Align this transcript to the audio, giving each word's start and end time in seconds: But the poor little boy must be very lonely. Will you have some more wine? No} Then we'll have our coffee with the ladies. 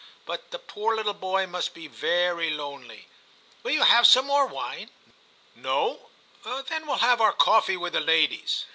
But 0.25 0.49
the 0.49 0.57
poor 0.57 0.95
little 0.95 1.13
boy 1.13 1.45
must 1.45 1.75
be 1.75 1.85
very 1.85 2.49
lonely. 2.49 3.07
Will 3.61 3.69
you 3.69 3.83
have 3.83 4.07
some 4.07 4.25
more 4.25 4.47
wine? 4.47 4.89
No} 5.53 6.09
Then 6.69 6.87
we'll 6.87 6.95
have 7.05 7.21
our 7.21 7.33
coffee 7.33 7.77
with 7.77 7.93
the 7.93 7.99
ladies. 7.99 8.65